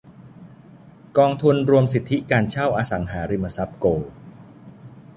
[1.17, 4.11] กองทุนรวมสิทธิการเช่าอสังหาริมทรัพย์โกลด์